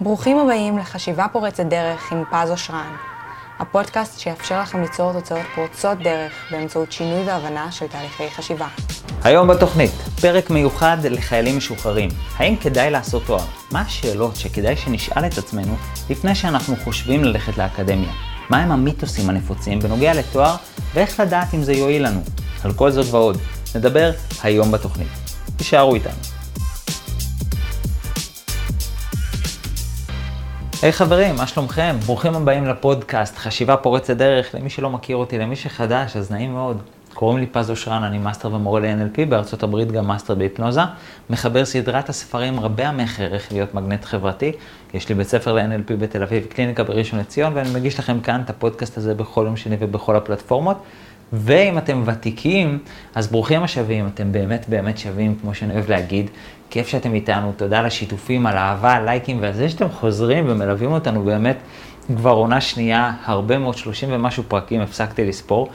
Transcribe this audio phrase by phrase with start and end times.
[0.00, 2.96] ברוכים הבאים לחשיבה פורצת דרך עם פז אושרן,
[3.58, 8.66] הפודקאסט שיאפשר לכם ליצור תוצאות פורצות דרך באמצעות שינוי והבנה של תהליכי חשיבה.
[9.24, 9.90] היום בתוכנית,
[10.20, 12.10] פרק מיוחד לחיילים משוחררים.
[12.36, 13.44] האם כדאי לעשות תואר?
[13.72, 15.76] מה השאלות שכדאי שנשאל את עצמנו
[16.10, 18.12] לפני שאנחנו חושבים ללכת לאקדמיה?
[18.50, 20.56] מהם המיתוסים הנפוצים בנוגע לתואר
[20.94, 22.20] ואיך לדעת אם זה יועיל לנו?
[22.64, 23.38] על כל זאת ועוד,
[23.74, 24.10] נדבר
[24.42, 25.08] היום בתוכנית.
[25.56, 26.37] תישארו איתנו.
[30.82, 31.96] היי hey, חברים, מה שלומכם?
[32.06, 34.54] ברוכים הבאים לפודקאסט חשיבה פורצת דרך.
[34.54, 36.82] למי שלא מכיר אותי, למי שחדש, אז נעים מאוד.
[37.14, 40.80] קוראים לי פז אושרן, אני מאסטר ומורה ל-NLP, בארצות הברית גם מאסטר בהיפנוזה.
[41.30, 44.52] מחבר סדרת הספרים רבי המכר, איך להיות מגנט חברתי.
[44.94, 48.50] יש לי בית ספר ל-NLP בתל אביב, קליניקה בראשון לציון, ואני מגיש לכם כאן את
[48.50, 50.82] הפודקאסט הזה בכל יום שני ובכל הפלטפורמות.
[51.32, 52.78] ואם אתם ותיקים,
[53.14, 56.30] אז ברוכים השבים, אתם באמת באמת שווים, כמו שאני אוהב להגיד.
[56.70, 61.24] כיף שאתם איתנו, תודה על השיתופים, על האהבה, לייקים, ועל זה שאתם חוזרים ומלווים אותנו
[61.24, 61.56] באמת
[62.16, 65.68] כבר עונה שנייה, הרבה מאוד, 30 ומשהו פרקים, הפסקתי לספור.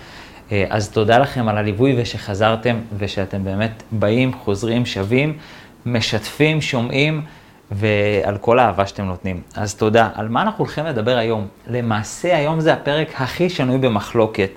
[0.51, 5.37] אה, אז תודה לכם על הליווי ושחזרתם, ושאתם באמת באים, חוזרים, שווים,
[5.85, 7.21] משתפים, שומעים,
[7.71, 9.41] ועל כל האהבה שאתם נותנים.
[9.55, 10.09] אז תודה.
[10.13, 11.47] על מה אנחנו הולכים לדבר היום?
[11.67, 14.49] למעשה היום זה הפרק הכי שנוי במחלוקת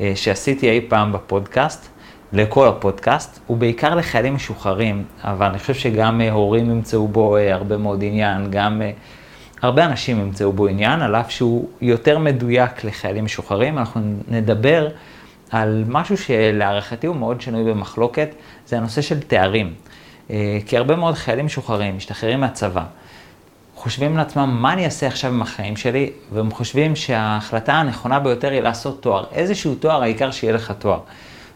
[0.00, 1.95] אה, שעשיתי אי פעם בפודקאסט.
[2.32, 7.76] לכל הפודקאסט, ובעיקר לחיילים משוחררים, אבל אני חושב שגם אה, הורים ימצאו בו אה, הרבה
[7.76, 8.90] מאוד עניין, גם אה,
[9.62, 13.78] הרבה אנשים ימצאו בו עניין, על אף שהוא יותר מדויק לחיילים משוחררים.
[13.78, 14.88] אנחנו נדבר
[15.50, 18.28] על משהו שלהערכתי הוא מאוד שנוי במחלוקת,
[18.66, 19.74] זה הנושא של תארים.
[20.66, 22.84] כי הרבה מאוד חיילים משוחררים משתחררים מהצבא,
[23.74, 28.60] חושבים לעצמם, מה אני אעשה עכשיו עם החיים שלי, והם חושבים שההחלטה הנכונה ביותר היא
[28.60, 29.24] לעשות תואר.
[29.32, 31.00] איזשהו תואר, העיקר שיהיה לך תואר.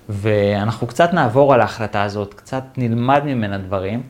[0.09, 4.03] ואנחנו קצת נעבור על ההחלטה הזאת, קצת נלמד ממנה דברים.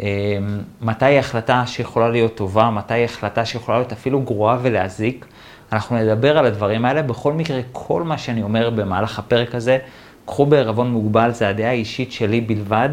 [0.00, 0.38] אה,
[0.80, 5.26] מתי היא החלטה שיכולה להיות טובה, מתי היא החלטה שיכולה להיות אפילו גרועה ולהזיק.
[5.72, 7.02] אנחנו נדבר על הדברים האלה.
[7.02, 9.78] בכל מקרה, כל מה שאני אומר במהלך הפרק הזה,
[10.24, 12.88] קחו בערבון מוגבל, זה הדעה האישית שלי בלבד,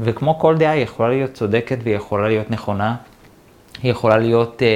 [0.00, 2.96] וכמו כל דעה, היא יכולה להיות צודקת והיא יכולה להיות נכונה,
[3.82, 4.68] היא יכולה להיות אה,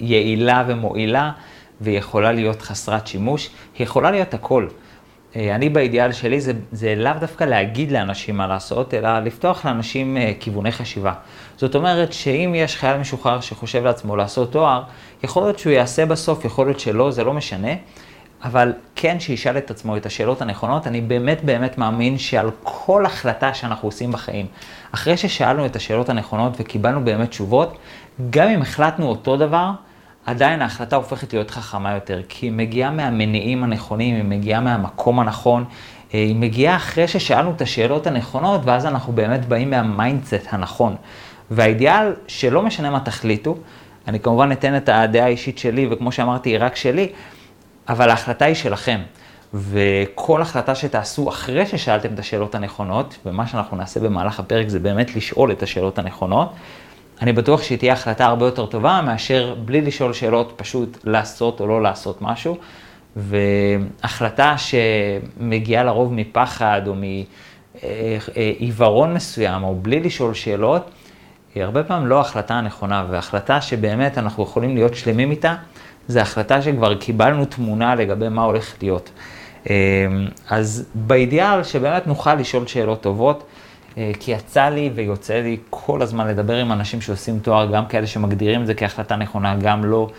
[0.00, 1.32] יעילה ומועילה,
[1.80, 4.66] והיא יכולה להיות חסרת שימוש, היא יכולה להיות הכל.
[5.36, 10.16] אה, אני באידיאל שלי זה, זה לאו דווקא להגיד לאנשים מה לעשות, אלא לפתוח לאנשים
[10.16, 11.12] אה, כיווני חשיבה.
[11.56, 14.82] זאת אומרת שאם יש חייל משוחרר שחושב לעצמו לעשות תואר,
[15.22, 17.72] יכול להיות שהוא יעשה בסוף, יכול להיות שלא, זה לא משנה,
[18.44, 20.86] אבל כן שישאל את עצמו את השאלות הנכונות.
[20.86, 24.46] אני באמת באמת מאמין שעל כל החלטה שאנחנו עושים בחיים,
[24.92, 27.78] אחרי ששאלנו את השאלות הנכונות וקיבלנו באמת תשובות,
[28.30, 29.70] גם אם החלטנו אותו דבר,
[30.26, 35.64] עדיין ההחלטה הופכת להיות חכמה יותר, כי היא מגיעה מהמניעים הנכונים, היא מגיעה מהמקום הנכון,
[36.14, 40.96] אה, היא מגיעה אחרי ששאלנו את השאלות הנכונות, ואז אנחנו באמת באים מה-mindset הנכון.
[41.50, 43.56] והאידיאל, שלא משנה מה תחליטו,
[44.08, 47.12] אני כמובן אתן את הדעה האישית שלי, וכמו שאמרתי, היא רק שלי,
[47.88, 49.00] אבל ההחלטה היא שלכם.
[49.54, 55.16] וכל החלטה שתעשו אחרי ששאלתם את השאלות הנכונות, ומה שאנחנו נעשה במהלך הפרק זה באמת
[55.16, 56.52] לשאול את השאלות הנכונות,
[57.22, 61.66] אני בטוח שהיא תהיה החלטה הרבה יותר טובה מאשר בלי לשאול שאלות, פשוט לעשות או
[61.66, 62.56] לא לעשות משהו.
[63.16, 66.94] והחלטה שמגיעה לרוב מפחד או
[67.74, 70.90] מעיוורון מסוים, או בלי לשאול שאלות,
[71.54, 75.54] היא הרבה פעמים לא ההחלטה הנכונה, והחלטה שבאמת אנחנו יכולים להיות שלמים איתה,
[76.08, 79.10] זו החלטה שכבר קיבלנו תמונה לגבי מה הולך להיות.
[80.48, 83.44] אז באידיאל שבאמת נוכל לשאול שאלות טובות,
[83.94, 88.62] כי יצא לי ויוצא לי כל הזמן לדבר עם אנשים שעושים תואר, גם כאלה שמגדירים
[88.62, 90.10] את זה כהחלטה נכונה, גם לא.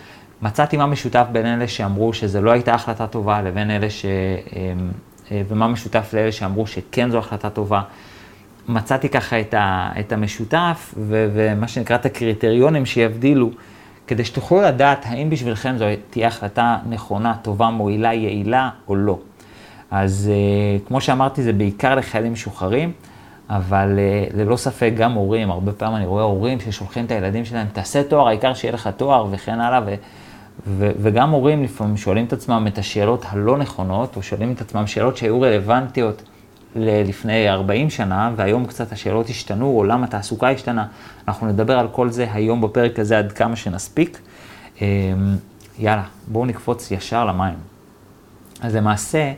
[0.42, 4.04] מצאתי מה משותף בין אלה שאמרו שזה לא הייתה החלטה טובה, לבין אלה ש...
[4.04, 4.72] אה,
[5.30, 7.82] אה, ומה משותף לאלה שאמרו שכן זו החלטה טובה.
[8.68, 9.90] מצאתי ככה את, ה...
[10.00, 11.28] את המשותף ו...
[11.34, 13.50] ומה שנקרא את הקריטריונים שיבדילו,
[14.06, 19.18] כדי שתוכלו לדעת האם בשבילכם זו תהיה החלטה נכונה, טובה, מועילה, יעילה או לא.
[19.90, 20.30] אז
[20.88, 22.92] כמו שאמרתי, זה בעיקר לחיילים משוחררים.
[23.56, 27.66] אבל אה, ללא ספק גם הורים, הרבה פעמים אני רואה הורים ששולחים את הילדים שלהם,
[27.72, 29.94] תעשה תואר, העיקר שיהיה לך תואר וכן הלאה, ו,
[30.66, 34.86] ו, וגם הורים לפעמים שואלים את עצמם את השאלות הלא נכונות, או שואלים את עצמם
[34.86, 36.22] שאלות שהיו רלוונטיות
[36.76, 40.86] לפני 40 שנה, והיום קצת השאלות השתנו, עולם התעסוקה השתנה.
[41.28, 44.20] אנחנו נדבר על כל זה היום בפרק הזה עד כמה שנספיק.
[44.80, 44.86] אמ,
[45.78, 47.54] יאללה, בואו נקפוץ ישר למים.
[48.60, 49.32] אז למעשה,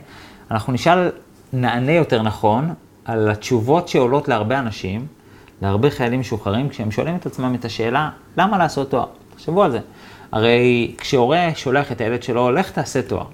[0.51, 1.09] אנחנו נשאל,
[1.53, 2.73] נענה יותר נכון,
[3.05, 5.07] על התשובות שעולות להרבה אנשים,
[5.61, 9.05] להרבה חיילים משוחררים, כשהם שואלים את עצמם את השאלה, למה לעשות תואר?
[9.35, 9.79] תחשבו על זה.
[10.31, 13.25] הרי כשהורה שולח את הילד שלו, לך תעשה תואר.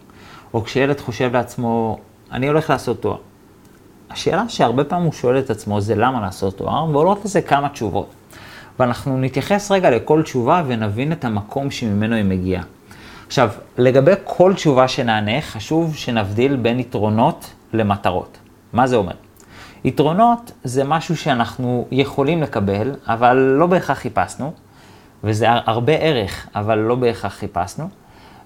[0.53, 1.99] או כשילד חושב לעצמו,
[2.31, 3.17] אני הולך לעשות תואר.
[4.09, 8.09] השאלה שהרבה פעמים הוא שואל את עצמו זה למה לעשות תואר, ועולות לזה כמה תשובות.
[8.79, 12.63] ואנחנו נתייחס רגע לכל תשובה ונבין את המקום שממנו היא מגיעה.
[13.27, 18.37] עכשיו, לגבי כל תשובה שנענה, חשוב שנבדיל בין יתרונות למטרות.
[18.73, 19.13] מה זה אומר?
[19.83, 24.53] יתרונות זה משהו שאנחנו יכולים לקבל, אבל לא בהכרח חיפשנו,
[25.23, 27.89] וזה הרבה ערך, אבל לא בהכרח חיפשנו,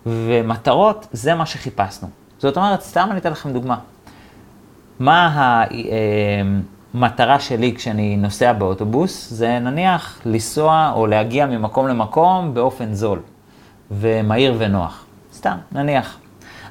[0.05, 2.07] ומטרות זה מה שחיפשנו.
[2.39, 3.77] זאת אומרת, סתם אני אתן לכם דוגמה.
[4.99, 5.63] מה
[6.93, 9.29] המטרה אה, שלי כשאני נוסע באוטובוס?
[9.29, 13.19] זה נניח לנסוע או להגיע ממקום למקום באופן זול
[13.91, 15.05] ומהיר ונוח.
[15.33, 16.17] סתם, נניח.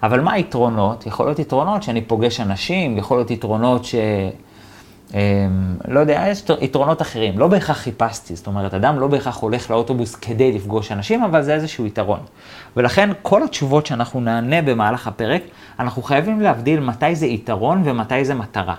[0.02, 1.06] אבל מה היתרונות?
[1.06, 3.94] יכול להיות יתרונות שאני פוגש אנשים, יכול להיות יתרונות ש...
[3.94, 4.43] אמ,
[5.88, 10.14] לא יודע, יש יתרונות אחרים, לא בהכרח חיפשתי, זאת אומרת, אדם לא בהכרח הולך לאוטובוס
[10.14, 12.20] כדי לפגוש אנשים, אבל זה איזשהו יתרון.
[12.76, 15.42] ולכן כל התשובות שאנחנו נענה במהלך הפרק,
[15.78, 18.74] אנחנו חייבים להבדיל מתי זה יתרון ומתי זה מטרה.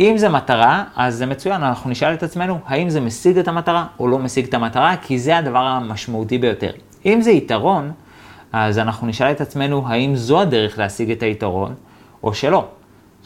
[0.00, 3.86] אם זה מטרה, אז זה מצוין, אנחנו נשאל את עצמנו, האם זה משיג את המטרה
[4.00, 6.70] או לא משיג את המטרה, כי זה הדבר המשמעותי ביותר.
[7.06, 7.92] אם זה יתרון,
[8.52, 11.74] אז אנחנו נשאל את עצמנו, האם זו הדרך להשיג את היתרון,
[12.22, 12.68] או שלא.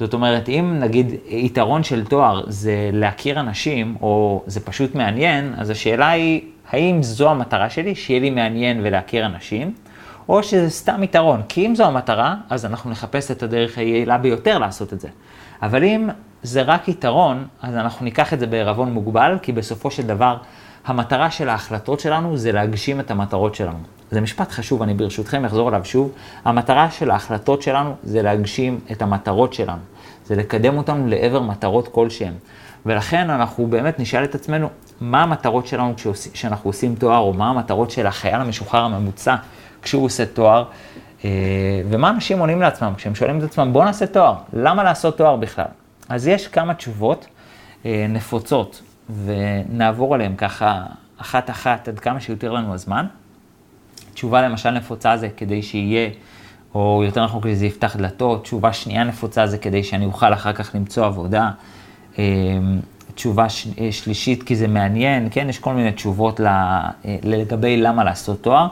[0.00, 5.70] זאת אומרת, אם נגיד יתרון של תואר זה להכיר אנשים, או זה פשוט מעניין, אז
[5.70, 9.74] השאלה היא, האם זו המטרה שלי, שיהיה לי מעניין ולהכיר אנשים,
[10.28, 11.42] או שזה סתם יתרון.
[11.48, 15.08] כי אם זו המטרה, אז אנחנו נחפש את הדרך היעילה ביותר לעשות את זה.
[15.62, 16.08] אבל אם
[16.42, 20.36] זה רק יתרון, אז אנחנו ניקח את זה בערבון מוגבל, כי בסופו של דבר,
[20.86, 23.78] המטרה של ההחלטות שלנו זה להגשים את המטרות שלנו.
[24.10, 26.12] זה משפט חשוב, אני ברשותכם אחזור עליו שוב.
[26.44, 29.80] המטרה של ההחלטות שלנו זה להגשים את המטרות שלנו.
[30.26, 32.32] זה לקדם אותנו לעבר מטרות כלשהן.
[32.86, 34.68] ולכן אנחנו באמת נשאל את עצמנו,
[35.00, 35.94] מה המטרות שלנו
[36.32, 39.36] כשאנחנו עושים תואר, או מה המטרות של החייל המשוחרר הממוצע
[39.82, 40.64] כשהוא עושה תואר,
[41.24, 41.30] אה,
[41.90, 45.64] ומה אנשים עונים לעצמם כשהם שואלים את עצמם, בוא נעשה תואר, למה לעשות תואר בכלל?
[46.08, 47.26] אז יש כמה תשובות
[47.86, 48.82] אה, נפוצות,
[49.24, 50.82] ונעבור עליהן ככה
[51.18, 53.06] אחת-אחת עד כמה שיותר לנו הזמן.
[54.14, 56.10] תשובה למשל נפוצה זה כדי שיהיה,
[56.74, 60.52] או יותר נכון כדי שזה יפתח דלתות, תשובה שנייה נפוצה זה כדי שאני אוכל אחר
[60.52, 61.50] כך למצוא עבודה.
[62.18, 62.80] אמ,
[63.14, 63.46] תשובה
[63.78, 66.90] אה, שלישית כי זה מעניין, כן, יש כל מיני תשובות אה,
[67.22, 68.68] לגבי למה לעשות תואר,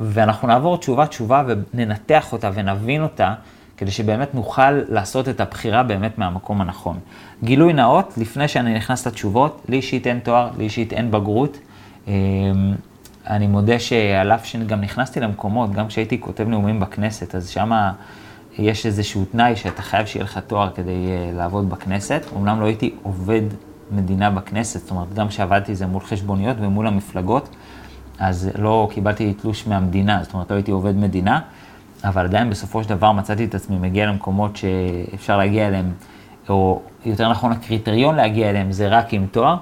[0.00, 3.34] ואנחנו נעבור תשובה-תשובה וננתח אותה ונבין אותה,
[3.76, 6.98] כדי שבאמת נוכל לעשות את הבחירה באמת מהמקום הנכון.
[7.44, 11.58] גילוי נאות, לפני שאני נכנס לתשובות, לי אישית אין תואר, לי אישית אין בגרות.
[12.06, 12.12] אמ,
[13.26, 17.70] אני מודה שעל אף שגם נכנסתי למקומות, גם כשהייתי כותב נאומים בכנסת, אז שם
[18.58, 22.22] יש איזשהו תנאי שאתה חייב שיהיה לך תואר כדי uh, לעבוד בכנסת.
[22.36, 23.42] אמנם לא הייתי עובד
[23.90, 27.48] מדינה בכנסת, זאת אומרת, גם כשעבדתי זה מול חשבוניות ומול המפלגות,
[28.18, 31.40] אז לא קיבלתי תלוש מהמדינה, זאת אומרת, לא הייתי עובד מדינה,
[32.08, 35.92] אבל עדיין בסופו של דבר מצאתי את עצמי מגיע למקומות שאפשר להגיע אליהם,
[36.48, 39.56] או יותר נכון, הקריטריון להגיע אליהם זה רק עם תואר.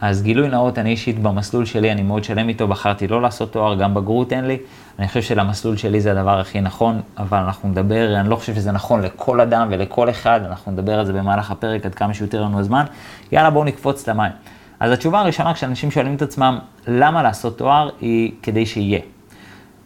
[0.00, 3.74] אז גילוי נאות, אני אישית במסלול שלי, אני מאוד שלם איתו, בחרתי לא לעשות תואר,
[3.74, 4.58] גם בגרות אין לי.
[4.98, 8.72] אני חושב שלמסלול שלי זה הדבר הכי נכון, אבל אנחנו נדבר, אני לא חושב שזה
[8.72, 12.60] נכון לכל אדם ולכל אחד, אנחנו נדבר על זה במהלך הפרק עד כמה שיותר לנו
[12.60, 12.84] הזמן.
[13.32, 14.32] יאללה, בואו נקפוץ למים.
[14.80, 19.00] אז התשובה הראשונה, כשאנשים שואלים את עצמם למה לעשות תואר, היא כדי שיהיה.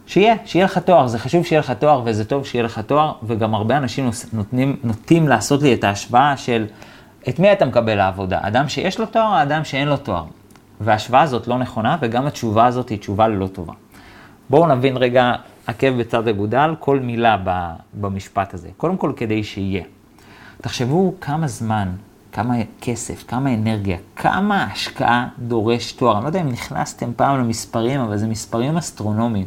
[0.07, 3.55] שיהיה, שיהיה לך תואר, זה חשוב שיהיה לך תואר וזה טוב שיהיה לך תואר, וגם
[3.55, 6.65] הרבה אנשים נותנים, נוטים לעשות לי את ההשוואה של...
[7.29, 8.39] את מי אתה מקבל לעבודה?
[8.41, 10.23] אדם שיש לו תואר או אדם שאין לו תואר?
[10.81, 13.73] וההשוואה הזאת לא נכונה, וגם התשובה הזאת היא תשובה לא טובה.
[14.49, 15.33] בואו נבין רגע,
[15.67, 17.37] עקב בצד אגודל, כל מילה
[17.93, 18.69] במשפט הזה.
[18.77, 19.83] קודם כל, כדי שיהיה.
[20.61, 21.89] תחשבו כמה זמן,
[22.31, 26.15] כמה כסף, כמה אנרגיה, כמה השקעה דורש תואר.
[26.15, 29.45] אני לא יודע אם נכנסתם פעם למספרים, אבל זה מספרים אסטרונומיים.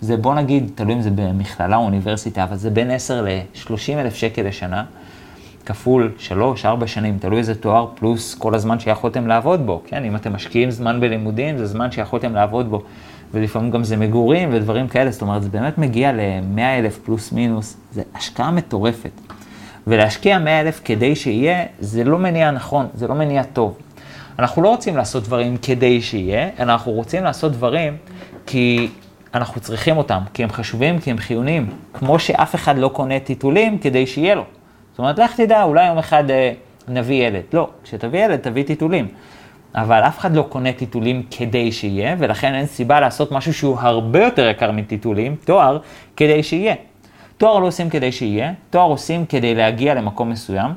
[0.00, 4.14] זה בוא נגיד, תלוי אם זה במכללה או אוניברסיטה, אבל זה בין 10 ל-30 אלף
[4.14, 4.84] שקל לשנה.
[5.66, 10.04] כפול שלוש, ארבע שנים, תלוי איזה תואר, פלוס כל הזמן שיכולתם לעבוד בו, כן?
[10.04, 12.82] אם אתם משקיעים זמן בלימודים, זה זמן שיכולתם לעבוד בו.
[13.34, 17.76] ולפעמים גם זה מגורים ודברים כאלה, זאת אומרת, זה באמת מגיע ל-100 אלף פלוס מינוס,
[17.92, 19.10] זה השקעה מטורפת.
[19.86, 23.78] ולהשקיע 100 אלף כדי שיהיה, זה לא מניע נכון, זה לא מניע טוב.
[24.38, 27.96] אנחנו לא רוצים לעשות דברים כדי שיהיה, אלא אנחנו רוצים לעשות דברים
[28.46, 28.88] כי
[29.36, 31.70] אנחנו צריכים אותם, כי הם חשובים, כי הם חיוניים.
[31.94, 34.44] כמו שאף אחד לא קונה טיטולים כדי שיהיה לו.
[34.90, 36.52] זאת אומרת, לך תדע, אולי יום אחד אה,
[36.88, 37.42] נביא ילד.
[37.52, 39.08] לא, כשתביא ילד, תביא טיטולים.
[39.74, 44.24] אבל אף אחד לא קונה טיטולים כדי שיהיה, ולכן אין סיבה לעשות משהו שהוא הרבה
[44.24, 45.78] יותר יקר מטיטולים, תואר,
[46.16, 46.74] כדי שיהיה.
[47.36, 50.70] תואר לא עושים כדי שיהיה, תואר עושים כדי להגיע למקום מסוים,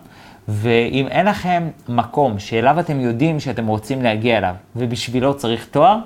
[0.48, 5.98] ואם אין לכם מקום שאליו אתם יודעים שאתם רוצים להגיע אליו, ובשבילו צריך תואר,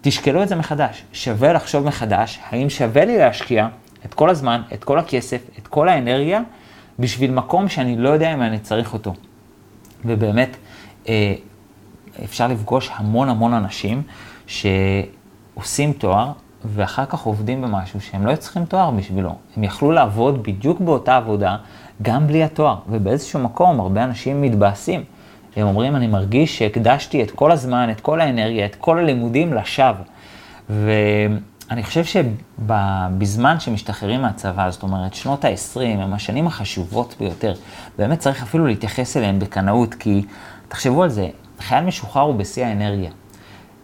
[0.00, 1.04] תשקלו את זה מחדש.
[1.12, 3.68] שווה לחשוב מחדש, האם שווה לי להשקיע
[4.04, 6.40] את כל הזמן, את כל הכסף, את כל האנרגיה,
[6.98, 9.14] בשביל מקום שאני לא יודע אם אני צריך אותו.
[10.04, 10.56] ובאמת,
[11.08, 11.34] אה,
[12.24, 14.02] אפשר לפגוש המון המון אנשים
[14.46, 16.32] שעושים תואר,
[16.64, 19.34] ואחר כך עובדים במשהו שהם לא צריכים תואר בשבילו.
[19.56, 21.56] הם יכלו לעבוד בדיוק באותה עבודה,
[22.02, 22.76] גם בלי התואר.
[22.88, 25.04] ובאיזשהו מקום הרבה אנשים מתבאסים.
[25.56, 30.04] הם אומרים, אני מרגיש שהקדשתי את כל הזמן, את כל האנרגיה, את כל הלימודים לשווא.
[30.70, 37.54] ואני חושב שבזמן שמשתחררים מהצבא, זאת אומרת, שנות ה-20 הם השנים החשובות ביותר.
[37.98, 40.22] באמת צריך אפילו להתייחס אליהם בקנאות, כי
[40.68, 41.28] תחשבו על זה,
[41.60, 43.10] חייל משוחרר הוא בשיא האנרגיה.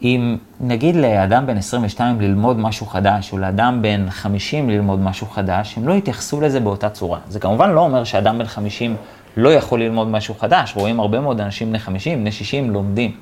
[0.02, 5.76] אם נגיד לאדם בן 22 ללמוד משהו חדש, או לאדם בן 50 ללמוד משהו חדש,
[5.76, 7.18] הם לא יתייחסו לזה באותה צורה.
[7.28, 8.97] זה כמובן לא אומר שאדם בן 50
[9.37, 13.17] לא יכול ללמוד משהו חדש, רואים הרבה מאוד אנשים בני 50, בני 60 לומדים.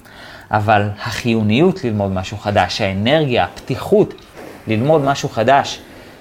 [0.51, 4.15] אבל החיוניות ללמוד משהו חדש, האנרגיה, הפתיחות
[4.67, 5.81] ללמוד משהו חדש,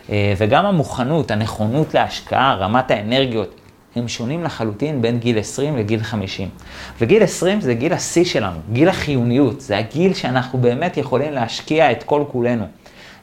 [0.10, 3.56] אה, וגם המוכנות, הנכונות להשקעה, רמת האנרגיות,
[3.96, 6.50] הם שונים לחלוטין בין גיל 20 לגיל 50.
[7.02, 12.04] וגיל 20 זה גיל השיא שלנו, גיל החיוניות, זה הגיל שאנחנו באמת יכולים להשקיע את
[12.04, 12.66] כל כולנו.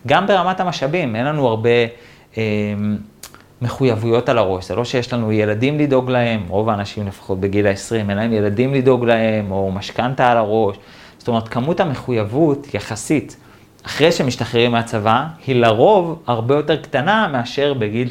[0.07, 1.71] גם ברמת המשאבים, אין לנו הרבה
[2.39, 2.43] אה,
[3.62, 7.95] מחויבויות על הראש, זה לא שיש לנו ילדים לדאוג להם, רוב האנשים לפחות בגיל ה-20,
[7.95, 10.77] אין להם ילדים לדאוג להם, או משכנתה על הראש.
[11.19, 13.37] זאת אומרת, כמות המחויבות יחסית,
[13.87, 18.09] אחרי שמשתחררים מהצבא, היא לרוב הרבה יותר קטנה מאשר בגיל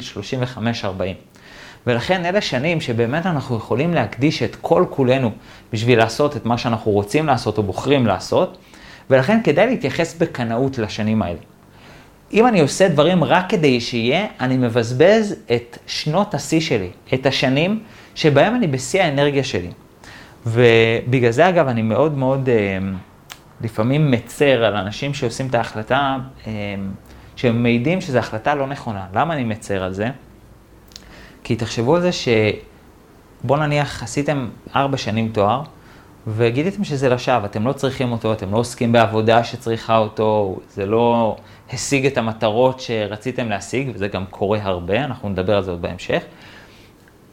[0.58, 0.58] 35-40.
[1.86, 5.30] ולכן אלה שנים שבאמת אנחנו יכולים להקדיש את כל כולנו
[5.72, 8.58] בשביל לעשות את מה שאנחנו רוצים לעשות או בוחרים לעשות,
[9.10, 11.38] ולכן כדאי להתייחס בקנאות לשנים האלה.
[12.32, 17.82] אם אני עושה דברים רק כדי שיהיה, אני מבזבז את שנות השיא שלי, את השנים
[18.14, 19.70] שבהם אני בשיא האנרגיה שלי.
[20.46, 22.78] ובגלל זה אגב אני מאוד מאוד אה,
[23.60, 26.16] לפעמים מצר על אנשים שעושים את ההחלטה,
[26.46, 26.52] אה,
[27.36, 29.06] שהם מעידים שזו החלטה לא נכונה.
[29.14, 30.08] למה אני מצר על זה?
[31.44, 35.62] כי תחשבו על זה שבוא נניח עשיתם ארבע שנים תואר,
[36.26, 41.36] וגיליתם שזה לשווא, אתם לא צריכים אותו, אתם לא עוסקים בעבודה שצריכה אותו, זה לא
[41.72, 46.22] השיג את המטרות שרציתם להשיג, וזה גם קורה הרבה, אנחנו נדבר על זה עוד בהמשך.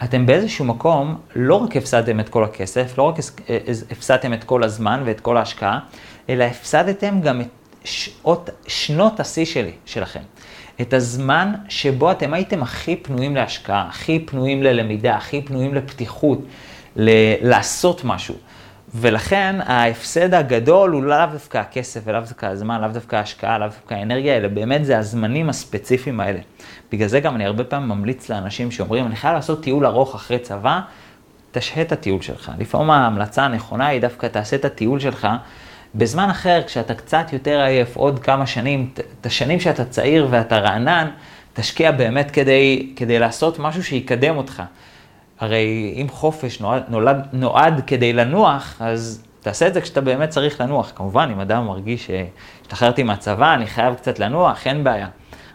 [0.04, 3.16] אתם באיזשהו מקום לא רק הפסדתם את כל הכסף, לא רק
[3.92, 5.80] הפסדתם את כל הזמן ואת כל ההשקעה,
[6.30, 7.48] אלא הפסדתם גם את
[7.84, 10.20] שעות, שנות השיא שלי, שלכם.
[10.82, 16.40] את הזמן שבו אתם הייתם הכי פנויים להשקעה, הכי פנויים ללמידה, הכי פנויים לפתיחות,
[16.96, 18.36] ל- לעשות משהו.
[18.94, 23.94] ולכן ההפסד הגדול הוא לאו דווקא הכסף ולאו דווקא הזמן, לאו דווקא ההשקעה, לאו דווקא
[23.94, 26.40] האנרגיה, אלא באמת זה הזמנים הספציפיים האלה.
[26.92, 30.40] בגלל זה גם אני הרבה פעמים ממליץ לאנשים שאומרים, אני חייב לעשות טיול ארוך אחרי
[30.40, 30.80] צבא,
[31.52, 32.52] תשהה את הטיול שלך.
[32.60, 35.28] לפעמים ההמלצה הנכונה היא דווקא תעשה את הטיול שלך
[35.96, 38.90] בזמן אחר, כשאתה קצת יותר עייף, עוד כמה שנים,
[39.20, 41.10] את השנים שאתה צעיר ואתה רענן,
[41.54, 44.64] תשקיע באמת כדי, כדי לעשות משהו שיקדם אותך.
[45.40, 50.62] הרי אם חופש נועד, נולד, נועד כדי לנוח, אז תעשה את זה כשאתה באמת צריך
[50.62, 50.92] לנוח.
[50.96, 55.08] כמובן, אם אדם מרגיש שהשתחררתי מהצבא, אני חייב קצת לנוח, אין בעיה.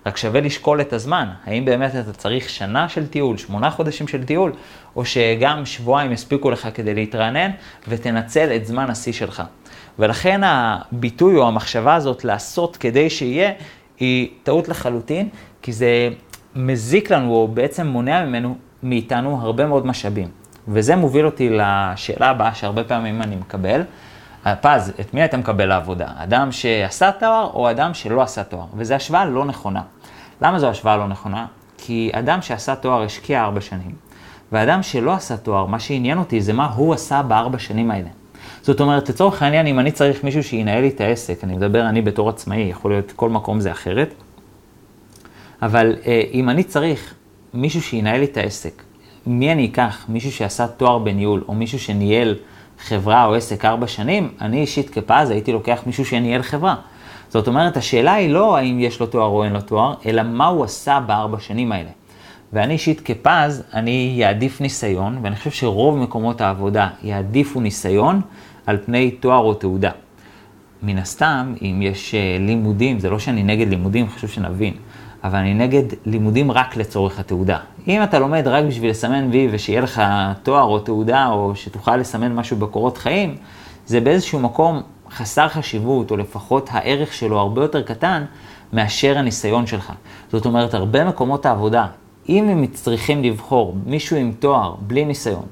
[0.07, 4.25] רק שווה לשקול את הזמן, האם באמת אתה צריך שנה של טיול, שמונה חודשים של
[4.25, 4.53] טיול,
[4.97, 7.51] או שגם שבועיים יספיקו לך כדי להתרענן,
[7.89, 9.43] ותנצל את זמן השיא שלך.
[9.99, 13.53] ולכן הביטוי או המחשבה הזאת לעשות כדי שיהיה,
[14.01, 15.29] היא טעות לחלוטין,
[15.63, 16.09] כי זה
[16.57, 20.29] מזיק לנו, או בעצם מונע ממנו, מאיתנו הרבה מאוד משאבים.
[20.69, 23.83] וזה מוביל אותי לשאלה הבאה שהרבה פעמים אני מקבל.
[24.61, 26.07] פז, את מי אתה מקבל לעבודה?
[26.17, 28.67] אדם שעשה תואר או אדם שלא עשה תואר?
[28.75, 29.83] וזו השוואה לא נכונה.
[30.43, 31.47] למה זו השוואה לא נכונה?
[31.79, 33.95] כי אדם שעשה תואר השקיע ארבע שנים,
[34.53, 38.09] ואדם שלא עשה תואר, מה שעניין אותי זה מה הוא עשה בארבע שנים האלה.
[38.63, 42.03] זאת אומרת, לצורך העניין, אם אני צריך מישהו שינהל לי את העסק, אני מדבר אני
[42.03, 44.15] בתור עצמאי, יכול להיות כל מקום זה אחרת,
[45.63, 47.15] אבל אה, אם אני צריך
[47.55, 48.83] מישהו שינהל לי את העסק,
[49.27, 50.05] מי אני אקח?
[50.09, 52.35] מישהו שעשה תואר בניהול, או מישהו שניהל
[52.79, 56.75] חברה או עסק ארבע שנים, אני אישית כפז הייתי לוקח מישהו שניהל חברה.
[57.29, 60.47] זאת אומרת, השאלה היא לא האם יש לו תואר או אין לו תואר, אלא מה
[60.47, 61.91] הוא עשה בארבע שנים האלה.
[62.53, 68.21] ואני אישית כפז, אני אעדיף ניסיון, ואני חושב שרוב מקומות העבודה יעדיפו ניסיון
[68.67, 69.91] על פני תואר או תעודה.
[70.83, 74.75] מן הסתם, אם יש אה, לימודים, זה לא שאני נגד לימודים, חשוב שנבין,
[75.25, 77.59] אבל אני נגד לימודים רק לצורך התעודה.
[77.89, 80.03] אם אתה לומד רק בשביל לסמן וי ושיהיה לך
[80.43, 83.37] תואר או תעודה, או שתוכל לסמן משהו בקורות חיים,
[83.87, 88.25] זה באיזשהו מקום חסר חשיבות, או לפחות הערך שלו הרבה יותר קטן
[88.73, 89.93] מאשר הניסיון שלך.
[90.33, 91.87] זאת אומרת, הרבה מקומות העבודה,
[92.29, 95.47] אם הם צריכים לבחור מישהו עם תואר בלי ניסיון,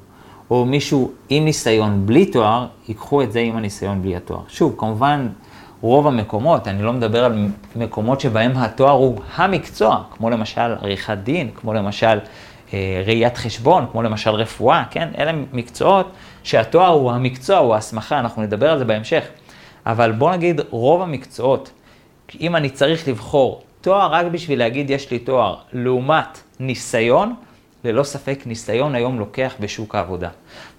[0.51, 4.41] או מישהו עם ניסיון בלי תואר, ייקחו את זה עם הניסיון בלי התואר.
[4.49, 5.29] שוב, כמובן,
[5.80, 11.50] רוב המקומות, אני לא מדבר על מקומות שבהם התואר הוא המקצוע, כמו למשל עריכת דין,
[11.54, 12.18] כמו למשל
[12.75, 15.08] אה, ראיית חשבון, כמו למשל רפואה, כן?
[15.18, 19.25] אלה מקצועות שהתואר הוא המקצוע, הוא ההסמכה, אנחנו נדבר על זה בהמשך.
[19.87, 21.70] אבל בוא נגיד, רוב המקצועות,
[22.40, 27.35] אם אני צריך לבחור תואר רק בשביל להגיד יש לי תואר, לעומת ניסיון,
[27.85, 30.28] ללא ספק ניסיון היום לוקח בשוק העבודה.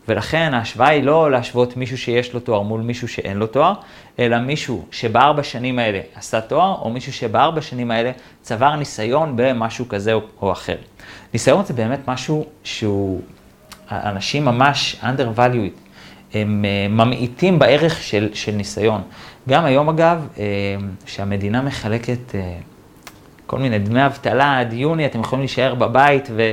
[0.09, 3.73] ולכן ההשוואה היא לא להשוות מישהו שיש לו תואר מול מישהו שאין לו תואר,
[4.19, 8.11] אלא מישהו שבארבע שנים האלה עשה תואר, או מישהו שבארבע שנים האלה
[8.41, 10.75] צבר ניסיון במשהו כזה או, אחר.
[11.33, 13.21] ניסיון זה באמת משהו שהוא,
[13.91, 15.89] אנשים ממש undervalued,
[16.33, 19.01] הם אה, ממעיטים בערך של, של ניסיון.
[19.49, 20.43] גם היום אגב, אה,
[21.05, 22.53] שהמדינה מחלקת אה,
[23.47, 26.51] כל מיני דמי אבטלה עד יוני, אתם יכולים להישאר בבית ו...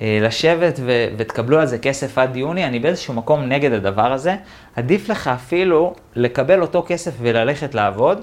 [0.00, 4.36] לשבת ו- ותקבלו על זה כסף עד יוני, אני באיזשהו מקום נגד הדבר הזה.
[4.76, 8.20] עדיף לך אפילו לקבל אותו כסף וללכת לעבוד,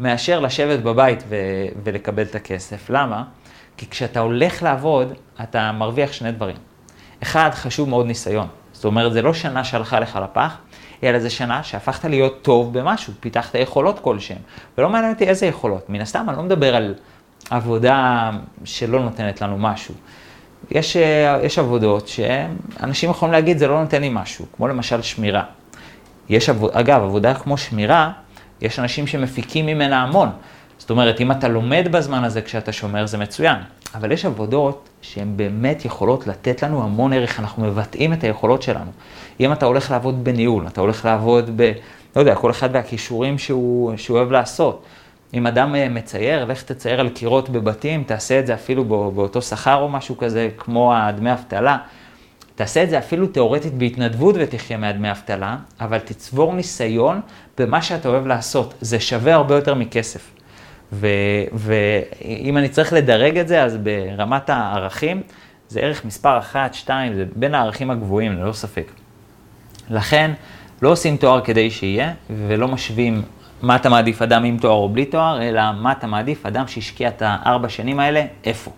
[0.00, 1.36] מאשר לשבת בבית ו-
[1.84, 2.90] ולקבל את הכסף.
[2.90, 3.24] למה?
[3.76, 6.56] כי כשאתה הולך לעבוד, אתה מרוויח שני דברים.
[7.22, 8.46] אחד, חשוב מאוד ניסיון.
[8.72, 10.56] זאת אומרת, זה לא שנה שהלכה לך לפח,
[11.02, 14.38] אלא זה שנה שהפכת להיות טוב במשהו, פיתחת יכולות כלשהן.
[14.78, 15.90] ולא מעניין אותי איזה יכולות.
[15.90, 16.94] מן הסתם, אני לא מדבר על
[17.50, 18.30] עבודה
[18.64, 19.94] שלא נותנת לנו משהו.
[20.70, 25.42] יש, אה, יש עבודות שאנשים יכולים להגיד, זה לא נותן לי משהו, כמו למשל שמירה.
[26.28, 28.10] יש, עבוד, אגב, עבודה כמו שמירה,
[28.60, 30.28] יש אנשים שמפיקים ממנה המון.
[30.78, 33.56] זאת אומרת, אם אתה לומד בזמן הזה כשאתה שומר, זה מצוין.
[33.94, 38.90] אבל יש עבודות שהן באמת יכולות לתת לנו המון ערך, אנחנו מבטאים את היכולות שלנו.
[39.40, 41.72] אם אתה הולך לעבוד בניהול, אתה הולך לעבוד ב...
[42.16, 44.84] לא יודע, כל אחד והכישורים שהוא, שהוא אוהב לעשות.
[45.34, 49.74] אם אדם אה, מצייר, לך תצייר על קירות בבתים, תעשה את זה אפילו באותו שכר
[49.74, 51.76] או משהו כזה, כמו הדמי אבטלה.
[52.54, 57.20] תעשה את זה אפילו תיאורטית בהתנדבות ותחיה מהדמי אבטלה, אבל תצבור ניסיון
[57.58, 58.74] במה שאתה אוהב לעשות.
[58.80, 60.30] זה שווה הרבה יותר מכסף.
[60.92, 65.22] ואם אני צריך לדרג את זה, אז ברמת הערכים,
[65.68, 68.90] זה ערך מספר 1, 2, זה בין הערכים הגבוהים, ללא ספק.
[69.90, 70.30] לכן,
[70.82, 73.22] לא עושים תואר כדי שיהיה, ולא משווים
[73.62, 77.08] מה אתה מעדיף אדם עם תואר או בלי תואר, אלא מה אתה מעדיף אדם שהשקיע
[77.08, 78.70] את הארבע שנים האלה, איפה.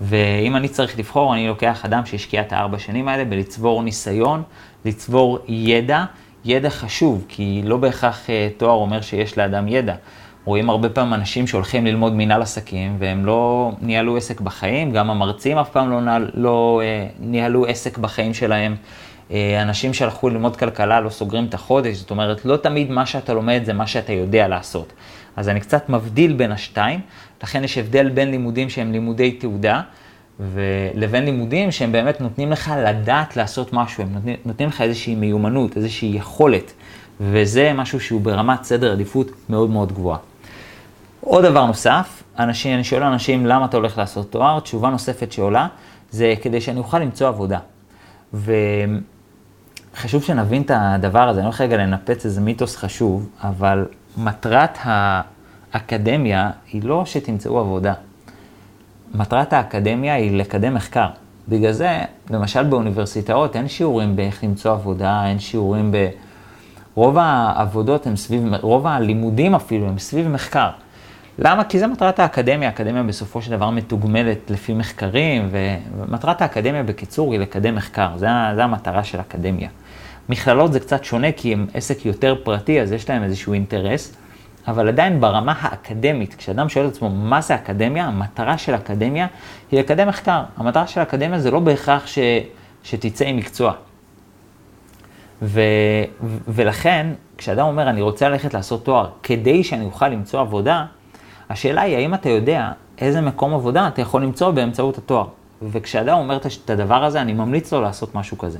[0.00, 4.42] ואם אני צריך לבחור, אני לוקח אדם שהשקיע את הארבע שנים האלה בלצבור ניסיון,
[4.84, 6.04] לצבור ידע,
[6.44, 9.94] ידע חשוב, כי לא בהכרח אה, תואר אומר שיש לאדם ידע.
[10.44, 15.58] רואים הרבה פעמים אנשים שהולכים ללמוד מנהל עסקים והם לא ניהלו עסק בחיים, גם המרצים
[15.58, 15.98] אף פעם לא,
[16.34, 18.76] לא אה, ניהלו עסק בחיים שלהם.
[19.30, 23.34] אה, אנשים שהלכו ללמוד כלכלה לא סוגרים את החודש, זאת אומרת, לא תמיד מה שאתה
[23.34, 24.92] לומד זה מה שאתה יודע לעשות.
[25.36, 27.00] אז אני קצת מבדיל בין השתיים,
[27.42, 29.80] לכן יש הבדל בין לימודים שהם לימודי תעודה,
[30.40, 35.76] ולבין לימודים שהם באמת נותנים לך לדעת לעשות משהו, הם נותנים, נותנים לך איזושהי מיומנות,
[35.76, 36.72] איזושהי יכולת,
[37.20, 40.18] וזה משהו שהוא ברמת סדר עדיפות מאוד מאוד גבוהה.
[41.20, 45.66] עוד דבר נוסף, אנשים, אני שואל אנשים למה אתה הולך לעשות תואר, תשובה נוספת שעולה,
[46.10, 47.58] זה כדי שאני אוכל למצוא עבודה.
[49.94, 56.50] וחשוב שנבין את הדבר הזה, אני הולך רגע לנפץ איזה מיתוס חשוב, אבל מטרת האקדמיה
[56.72, 57.94] היא לא שתמצאו עבודה.
[59.14, 61.08] מטרת האקדמיה היא לקדם מחקר.
[61.48, 66.08] בגלל זה, למשל באוניברסיטאות אין שיעורים באיך למצוא עבודה, אין שיעורים ב...
[66.94, 70.70] רוב העבודות הם סביב, רוב הלימודים אפילו הם סביב מחקר.
[71.38, 71.64] למה?
[71.64, 77.40] כי זה מטרת האקדמיה, האקדמיה בסופו של דבר מתוגמלת לפי מחקרים, ומטרת האקדמיה בקיצור היא
[77.40, 79.68] לקדם מחקר, זה המטרה של אקדמיה.
[80.28, 84.16] מכללות זה קצת שונה כי הם עסק יותר פרטי, אז יש להם איזשהו אינטרס,
[84.68, 89.26] אבל עדיין ברמה האקדמית, כשאדם שואל את עצמו מה זה אקדמיה, המטרה של אקדמיה
[89.70, 90.42] היא לקדם מחקר.
[90.56, 92.18] המטרה של אקדמיה זה לא בהכרח ש,
[92.84, 93.72] שתצא עם מקצוע.
[95.42, 95.60] ו,
[96.48, 97.06] ולכן,
[97.38, 100.84] כשאדם אומר, אני רוצה ללכת לעשות תואר כדי שאני אוכל למצוא עבודה,
[101.50, 105.26] השאלה היא, האם אתה יודע איזה מקום עבודה אתה יכול למצוא באמצעות התואר?
[105.62, 108.58] וכשאדם אומר את הדבר הזה, אני ממליץ לו לעשות משהו כזה.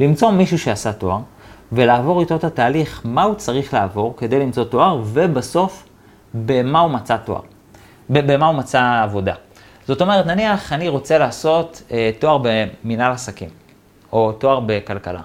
[0.00, 1.18] למצוא מישהו שעשה תואר,
[1.72, 5.84] ולעבור איתו את התהליך, מה הוא צריך לעבור כדי למצוא תואר, ובסוף,
[6.34, 7.40] במה הוא מצא תואר.
[8.10, 9.34] במה הוא מצא עבודה.
[9.86, 13.48] זאת אומרת, נניח אני רוצה לעשות אה, תואר במנהל עסקים,
[14.12, 15.20] או תואר בכלכלה.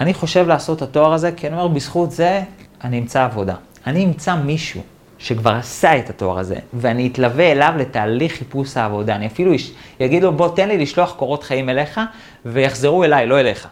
[0.00, 2.42] אני חושב לעשות את התואר הזה, כי אני אומר, בזכות זה
[2.84, 3.54] אני אמצא עבודה.
[3.86, 4.80] אני אמצא מישהו
[5.20, 9.16] שכבר עשה את התואר הזה, ואני אתלווה אליו לתהליך חיפוש העבודה.
[9.16, 9.52] אני אפילו
[10.02, 12.00] אגיד לו, בוא תן לי לשלוח קורות חיים אליך,
[12.44, 13.68] ויחזרו אליי, לא אליך.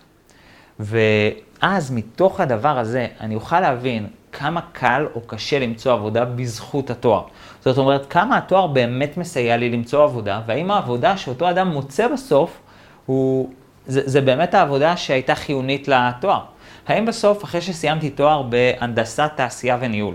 [0.80, 7.22] ואז מתוך הדבר הזה, אני אוכל להבין כמה קל או קשה למצוא עבודה בזכות התואר.
[7.64, 12.58] זאת אומרת, כמה התואר באמת מסייע לי למצוא עבודה, והאם העבודה שאותו אדם מוצא בסוף,
[13.06, 13.50] הוא,
[13.86, 16.40] זה, זה באמת העבודה שהייתה חיונית לתואר.
[16.88, 20.14] האם בסוף, אחרי שסיימתי תואר בהנדסת תעשייה וניהול,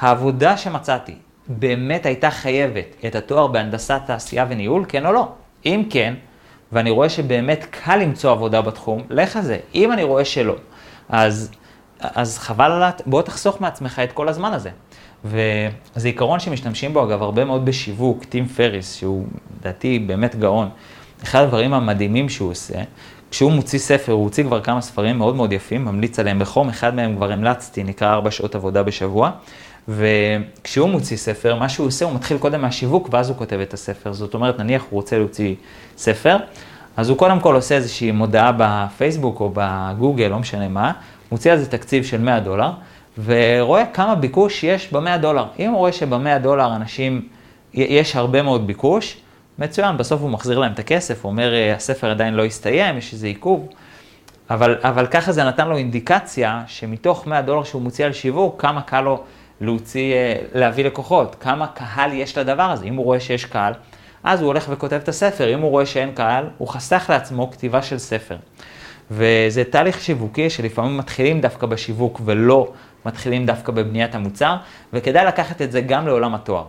[0.00, 1.14] העבודה שמצאתי
[1.48, 5.28] באמת הייתה חייבת את התואר בהנדסת תעשייה וניהול, כן או לא?
[5.66, 6.14] אם כן,
[6.72, 9.58] ואני רואה שבאמת קל למצוא עבודה בתחום, לך על זה.
[9.74, 10.54] אם אני רואה שלא,
[11.08, 11.50] אז,
[12.00, 12.90] אז חבל על...
[13.06, 14.70] בוא תחסוך מעצמך את כל הזמן הזה.
[15.24, 19.26] וזה עיקרון שמשתמשים בו, אגב, הרבה מאוד בשיווק, טים פריס, שהוא
[19.60, 20.68] לדעתי באמת גאון.
[21.22, 22.78] אחד הדברים המדהימים שהוא עושה,
[23.30, 26.94] כשהוא מוציא ספר, הוא הוציא כבר כמה ספרים מאוד מאוד יפים, ממליץ עליהם בחום, אחד
[26.94, 29.30] מהם כבר המלצתי, נקרא ארבע שעות עבודה בשבוע.
[29.88, 34.12] וכשהוא מוציא ספר, מה שהוא עושה, הוא מתחיל קודם מהשיווק, ואז הוא כותב את הספר.
[34.12, 35.54] זאת אומרת, נניח הוא רוצה להוציא
[35.96, 36.36] ספר,
[36.96, 40.92] אז הוא קודם כל עושה איזושהי מודעה בפייסבוק או בגוגל, לא משנה מה,
[41.32, 42.70] מוציא על זה תקציב של 100 דולר,
[43.24, 45.44] ורואה כמה ביקוש יש ב-100 דולר.
[45.58, 47.28] אם הוא רואה שב-100 דולר אנשים,
[47.74, 49.16] יש הרבה מאוד ביקוש,
[49.58, 53.26] מצוין, בסוף הוא מחזיר להם את הכסף, אומר, אה, הספר עדיין לא הסתיים, יש איזה
[53.26, 53.68] עיכוב.
[54.50, 58.82] אבל, אבל ככה זה נתן לו אינדיקציה שמתוך 100 דולר שהוא מוציא על שיווק, כמה
[58.82, 59.22] קל לו
[59.60, 62.84] להוציא, אה, להביא לקוחות, כמה קהל יש לדבר הזה.
[62.84, 63.72] אם הוא רואה שיש קהל,
[64.24, 65.54] אז הוא הולך וכותב את הספר.
[65.54, 68.36] אם הוא רואה שאין קהל, הוא חסך לעצמו כתיבה של ספר.
[69.10, 72.72] וזה תהליך שיווקי שלפעמים מתחילים דווקא בשיווק ולא
[73.06, 74.56] מתחילים דווקא בבניית המוצר,
[74.92, 76.64] וכדאי לקחת את זה גם לעולם התואר.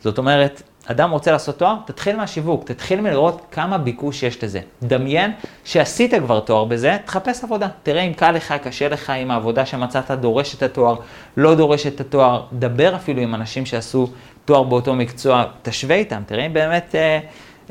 [0.00, 4.60] זאת אומרת, אדם רוצה לעשות תואר, תתחיל מהשיווק, תתחיל מלראות כמה ביקוש יש לזה.
[4.82, 5.32] דמיין
[5.64, 7.68] שעשית כבר תואר בזה, תחפש עבודה.
[7.82, 10.96] תראה אם קל לך, קשה לך, אם העבודה שמצאת דורשת את התואר,
[11.36, 12.42] לא דורשת את התואר.
[12.52, 14.06] דבר אפילו עם אנשים שעשו
[14.44, 17.18] תואר באותו מקצוע, תשווה איתם, תראה אם באמת אה,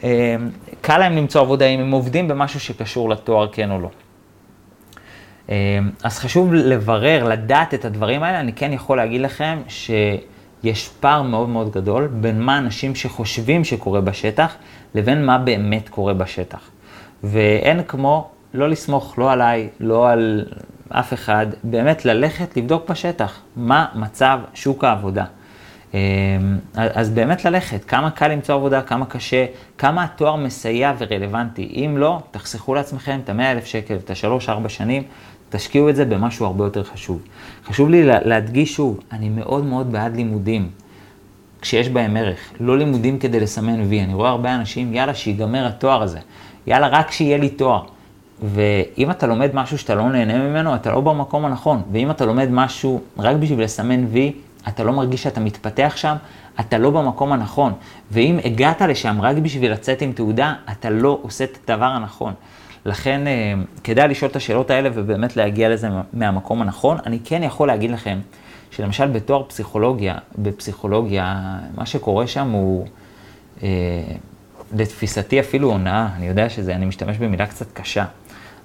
[0.03, 0.35] אה,
[0.81, 3.89] קל להם למצוא עבודה, אם הם עובדים במשהו שקשור לתואר, כן או לא.
[5.49, 8.39] אה, אז חשוב לברר, לדעת את הדברים האלה.
[8.39, 9.91] אני כן יכול להגיד לכם ש...
[10.63, 14.55] יש פער מאוד מאוד גדול בין מה אנשים שחושבים שקורה בשטח,
[14.95, 16.69] לבין מה באמת קורה בשטח.
[17.23, 20.45] ואין כמו לא לסמוך לא עליי, לא על
[20.89, 25.25] אף אחד, באמת ללכת לבדוק בשטח מה מצב שוק העבודה.
[25.93, 25.99] אמ,
[26.75, 29.45] אז באמת ללכת, כמה קל למצוא עבודה, כמה קשה,
[29.77, 31.85] כמה התואר מסייע ורלוונטי.
[31.85, 35.03] אם לא, תחסכו לעצמכם את ה-100 אלף שקל, את ה-3-4 שנים,
[35.51, 37.21] תשקיעו את זה במשהו הרבה יותר חשוב.
[37.65, 40.69] חשוב לי להדגיש שוב, אני מאוד מאוד בעד לימודים,
[41.61, 42.39] כשיש בהם ערך.
[42.59, 44.03] לא לימודים כדי לסמן וי.
[44.03, 46.19] אני רואה הרבה אנשים, יאללה, שיגמר התואר הזה.
[46.67, 47.83] יאללה, רק שיהיה לי תואר.
[48.43, 51.81] ואם אתה לומד משהו שאתה לא נהנה ממנו, אתה לא במקום הנכון.
[51.91, 54.31] ואם אתה לומד משהו רק בשביל לסמן וי,
[54.67, 56.15] אתה לא מרגיש שאתה מתפתח שם,
[56.59, 57.73] אתה לא במקום הנכון.
[58.11, 62.33] ואם הגעת לשם רק בשביל לצאת עם תעודה, אתה לא עושה את הדבר הנכון.
[62.85, 66.97] לכן אה, כדאי לשאול את השאלות האלה ובאמת להגיע לזה מהמקום הנכון.
[67.05, 68.19] אני כן יכול להגיד לכם
[68.71, 72.87] שלמשל בתואר פסיכולוגיה, בפסיכולוגיה, מה שקורה שם הוא
[73.63, 73.69] אה,
[74.75, 76.09] לתפיסתי אפילו הונאה.
[76.15, 78.05] אני יודע שזה, אני משתמש במילה קצת קשה,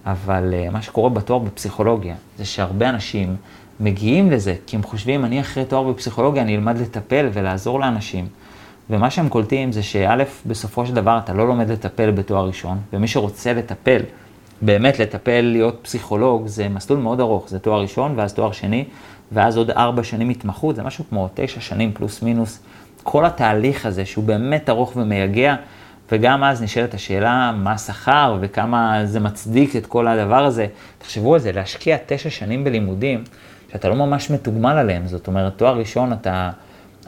[0.06, 3.36] אבל אה, מה שקורה בתואר בפסיכולוגיה זה שהרבה אנשים
[3.80, 8.28] מגיעים לזה כי הם חושבים, אני אחרי תואר בפסיכולוגיה, אני אלמד לטפל ולעזור לאנשים.
[8.90, 13.08] ומה שהם קולטים זה שא', בסופו של דבר אתה לא לומד לטפל בתואר ראשון, ומי
[13.08, 14.02] שרוצה לטפל,
[14.62, 18.84] באמת לטפל, להיות פסיכולוג, זה מסלול מאוד ארוך, זה תואר ראשון ואז תואר שני,
[19.32, 22.62] ואז עוד ארבע שנים התמחות, זה משהו כמו תשע שנים פלוס מינוס.
[23.02, 25.54] כל התהליך הזה שהוא באמת ארוך ומייגע,
[26.12, 30.66] וגם אז נשאלת השאלה מה השכר וכמה זה מצדיק את כל הדבר הזה.
[30.98, 33.24] תחשבו על זה, להשקיע תשע שנים בלימודים,
[33.72, 36.50] שאתה לא ממש מתוגמל עליהם, זאת אומרת, תואר ראשון אתה...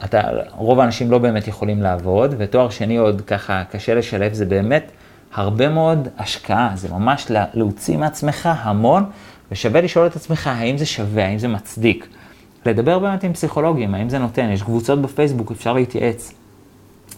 [0.03, 4.91] אתה, רוב האנשים לא באמת יכולים לעבוד, ותואר שני עוד ככה קשה לשלב, זה באמת
[5.33, 9.05] הרבה מאוד השקעה, זה ממש להוציא מעצמך המון,
[9.51, 12.07] ושווה לשאול את עצמך האם זה שווה, האם זה מצדיק.
[12.65, 16.33] לדבר באמת עם פסיכולוגים, האם זה נותן, יש קבוצות בפייסבוק, אפשר להתייעץ.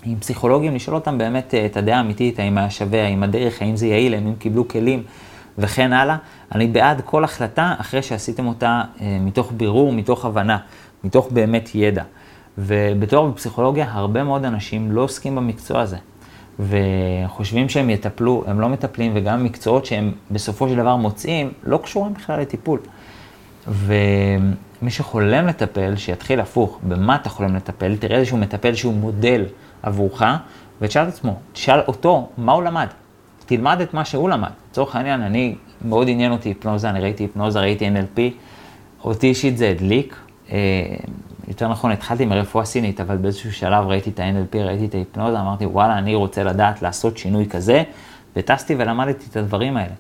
[0.06, 3.76] עם פסיכולוגים, לשאול אותם באמת אה, את הדעה האמיתית, האם היה שווה, האם הדרך, האם
[3.76, 5.04] זה יעיל, האם הם קיבלו כלים
[5.58, 6.18] וכן הלאה.
[6.56, 10.58] אני בעד כל החלטה אחרי שעשיתם אותה אה, מתוך בירור, מתוך הבנה,
[11.04, 12.04] מתוך באמת ידע.
[12.58, 15.98] ובתואר בפסיכולוגיה הרבה מאוד אנשים לא עוסקים במקצוע הזה.
[16.60, 22.14] וחושבים שהם יטפלו, הם לא מטפלים, וגם מקצועות שהם בסופו של דבר מוצאים, לא קשורים
[22.14, 22.80] בכלל לטיפול.
[23.68, 29.46] ומי שחולם לטפל, שיתחיל הפוך, במה אתה חולם לטפל, תראה איזשהו מטפל שהוא מודל
[29.84, 30.24] עבורך,
[30.82, 32.88] ותשאל את עצמו, תשאל אותו, מה הוא למד?
[33.46, 34.50] תלמד את מה שהוא למד.
[34.72, 38.20] לצורך העניין, אני, מאוד עניין אותי היפנוזה, אני ראיתי היפנוזה, ראיתי NLP,
[39.04, 40.16] אותי אישית זה הדליק.
[41.48, 45.40] יותר נכון, התחלתי עם הרפואה סינית, אבל באיזשהו שלב ראיתי את ה-NLP, ראיתי את ההיפנוזה,
[45.40, 47.84] אמרתי, וואלה, אני רוצה לדעת לעשות שינוי כזה,
[48.36, 49.94] וטסתי ולמדתי את הדברים האלה.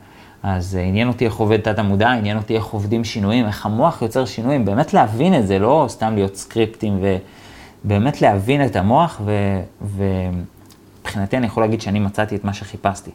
[0.43, 4.01] אז אה, עניין אותי איך עובד תת המודע, עניין אותי איך עובדים שינויים, איך המוח
[4.01, 6.99] יוצר שינויים, באמת להבין את זה, לא סתם להיות סקריפטים,
[7.83, 9.21] ובאמת להבין את המוח,
[9.81, 13.11] ומבחינתי אני יכול להגיד שאני מצאתי את מה שחיפשתי.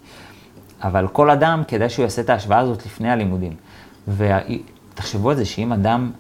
[0.83, 3.53] אבל כל אדם, כדאי שהוא יעשה את ההשוואה הזאת לפני הלימודים.
[4.09, 6.11] ותחשבו על זה שאם אדם...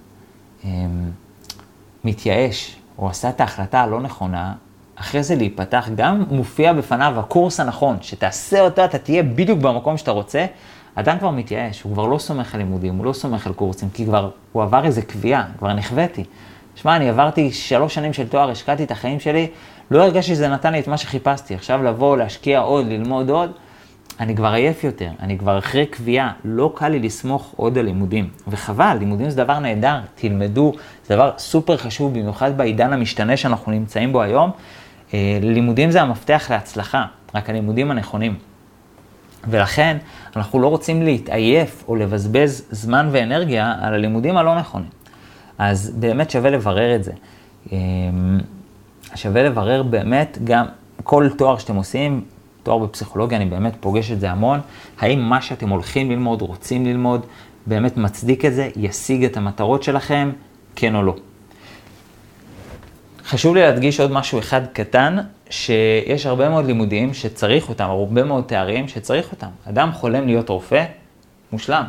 [2.06, 4.52] מתייאש, או עשה את ההחלטה הלא נכונה,
[4.96, 10.10] אחרי זה להיפתח, גם מופיע בפניו הקורס הנכון, שתעשה אותו, אתה תהיה בדיוק במקום שאתה
[10.10, 10.46] רוצה,
[10.94, 14.04] אדם כבר מתייאש, הוא כבר לא סומך על לימודים, הוא לא סומך על קורסים, כי
[14.04, 16.24] כבר הוא עבר איזה קביעה, כבר נכוויתי.
[16.74, 19.48] שמע, אני עברתי שלוש שנים של תואר, השקעתי את החיים שלי,
[19.90, 21.54] לא הרגשתי שזה נתן לי את מה שחיפשתי.
[21.54, 23.52] עכשיו לבוא, להשקיע עוד, ללמוד עוד,
[24.20, 28.28] אני כבר עייף יותר, אני כבר אחרי קביעה, לא קל לי לסמוך עוד על לימודים.
[28.48, 30.72] וחבל, לימודים זה דבר נהדר, תלמדו,
[31.06, 34.50] זה דבר סופר חשוב, במיוחד בעידן המשתנה שאנחנו נמצאים בו היום.
[35.14, 38.34] אה, לימודים זה המפתח להצלחה, רק הלימודים הנכונים.
[39.48, 39.96] ולכן
[40.36, 44.88] אנחנו לא רוצים להתעייף או לבזבז זמן ואנרגיה על הלימודים הלא נכונים.
[45.58, 47.12] אז באמת שווה לברר את זה.
[47.72, 47.78] אה,
[49.14, 50.66] שווה לברר באמת גם
[51.04, 52.24] כל תואר שאתם עושים,
[52.66, 54.60] תואר בפסיכולוגיה, אני באמת פוגש את זה המון,
[54.98, 57.26] האם מה שאתם הולכים ללמוד, רוצים ללמוד,
[57.66, 60.30] באמת מצדיק את זה, ישיג את המטרות שלכם,
[60.76, 61.14] כן או לא.
[63.24, 65.16] חשוב לי להדגיש עוד משהו אחד קטן,
[65.50, 69.50] שיש הרבה מאוד לימודים שצריך אותם, הרבה מאוד תארים שצריך אותם.
[69.68, 70.84] אדם חולם להיות רופא,
[71.52, 71.84] מושלם.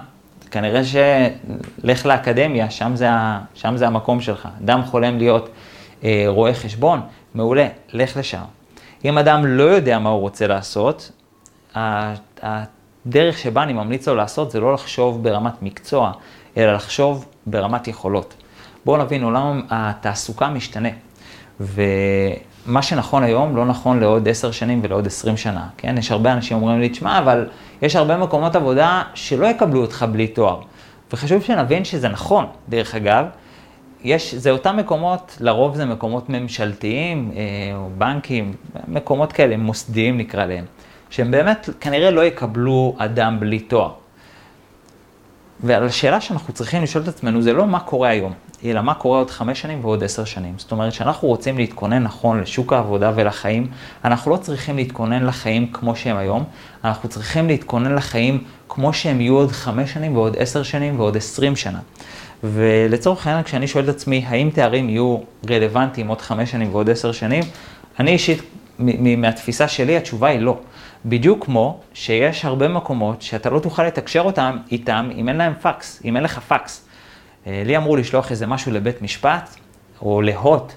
[0.51, 3.09] כנראה שלך לאקדמיה, שם זה,
[3.53, 4.47] שם זה המקום שלך.
[4.63, 5.49] אדם חולם להיות
[6.03, 7.01] אה, רואה חשבון,
[7.33, 8.56] מעולה, לך לשם.
[9.05, 11.12] אם אדם לא יודע מה הוא רוצה לעשות,
[11.75, 16.12] הדרך שבה אני ממליץ לו לעשות זה לא לחשוב ברמת מקצוע,
[16.57, 18.33] אלא לחשוב ברמת יכולות.
[18.86, 20.89] בואו נבין, עולם התעסוקה משתנה.
[21.60, 25.95] ומה שנכון היום לא נכון לעוד עשר שנים ולעוד עשרים שנה, כן?
[25.97, 27.49] יש הרבה אנשים אומרים לי, תשמע, אבל
[27.81, 30.62] יש הרבה מקומות עבודה שלא יקבלו אותך בלי תואר.
[31.13, 33.25] וחשוב שנבין שזה נכון, דרך אגב.
[34.03, 38.53] יש, זה אותם מקומות, לרוב זה מקומות ממשלתיים, אה, או בנקים,
[38.88, 40.65] מקומות כאלה, מוסדיים נקרא להם,
[41.10, 43.91] שהם באמת כנראה לא יקבלו אדם בלי תואר.
[45.63, 48.33] ועל השאלה שאנחנו צריכים לשאול את עצמנו זה לא מה קורה היום,
[48.65, 50.53] אלא מה קורה עוד חמש שנים ועוד עשר שנים.
[50.57, 53.67] זאת אומרת שאנחנו רוצים להתכונן נכון לשוק העבודה ולחיים,
[54.05, 56.43] אנחנו לא צריכים להתכונן לחיים כמו שהם היום,
[56.83, 61.55] אנחנו צריכים להתכונן לחיים כמו שהם יהיו עוד חמש שנים ועוד עשר שנים ועוד עשרים
[61.55, 61.79] שנה.
[62.43, 65.17] ולצורך העניין, כשאני שואל את עצמי, האם תארים יהיו
[65.50, 67.43] רלוונטיים עוד חמש שנים ועוד עשר שנים,
[68.00, 68.41] אני אישית,
[69.17, 70.58] מהתפיסה שלי, התשובה היא לא.
[71.06, 76.02] בדיוק כמו שיש הרבה מקומות שאתה לא תוכל לתקשר אותם איתם אם אין להם פקס,
[76.06, 76.88] אם אין לך פקס.
[77.47, 79.56] אה, לי אמרו לשלוח איזה משהו לבית משפט,
[80.02, 80.73] או להוט,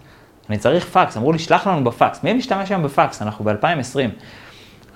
[0.51, 2.25] אני צריך פקס, אמרו לי, שלח לנו בפקס.
[2.25, 3.23] מי משתמש היום בפקס?
[3.23, 4.11] אנחנו ב-2020.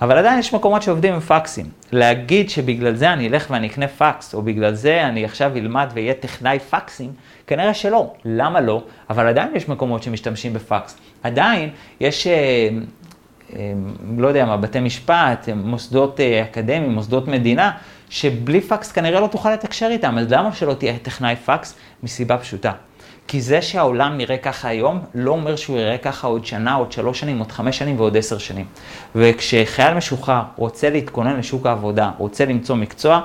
[0.01, 1.65] אבל עדיין יש מקומות שעובדים עם פקסים.
[1.91, 6.13] להגיד שבגלל זה אני אלך ואני אקנה פקס, או בגלל זה אני עכשיו אלמד ואהיה
[6.13, 7.11] טכנאי פקסים,
[7.47, 8.13] כנראה שלא.
[8.25, 8.83] למה לא?
[9.09, 10.97] אבל עדיין יש מקומות שמשתמשים בפקס.
[11.23, 12.33] עדיין יש, אה,
[13.55, 13.73] אה,
[14.17, 17.71] לא יודע מה, בתי משפט, מוסדות אה, אקדמיים, מוסדות מדינה,
[18.09, 20.17] שבלי פקס כנראה לא תוכל לתקשר איתם.
[20.17, 21.75] אז למה שלא תהיה טכנאי פקס?
[22.03, 22.71] מסיבה פשוטה.
[23.27, 27.19] כי זה שהעולם נראה ככה היום, לא אומר שהוא יראה ככה עוד שנה, עוד שלוש
[27.19, 28.65] שנים, עוד חמש שנים ועוד עשר שנים.
[29.15, 33.21] וכשחייל משוחרר רוצה להתכונן לשוק העבודה, רוצה למצוא מקצוע,